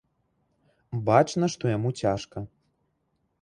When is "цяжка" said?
2.01-2.37